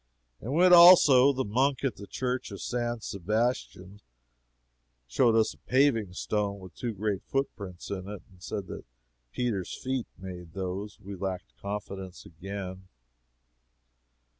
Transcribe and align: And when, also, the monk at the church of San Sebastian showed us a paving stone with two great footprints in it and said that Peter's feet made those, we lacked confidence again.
And 0.39 0.53
when, 0.53 0.73
also, 0.73 1.31
the 1.31 1.45
monk 1.45 1.83
at 1.83 1.95
the 1.97 2.07
church 2.07 2.49
of 2.49 2.59
San 2.59 3.01
Sebastian 3.01 4.01
showed 5.05 5.35
us 5.35 5.53
a 5.53 5.59
paving 5.59 6.13
stone 6.13 6.57
with 6.57 6.73
two 6.73 6.91
great 6.93 7.21
footprints 7.27 7.91
in 7.91 8.07
it 8.07 8.23
and 8.31 8.41
said 8.41 8.65
that 8.65 8.85
Peter's 9.31 9.75
feet 9.75 10.07
made 10.17 10.53
those, 10.53 10.99
we 11.01 11.13
lacked 11.13 11.55
confidence 11.61 12.25
again. 12.25 12.87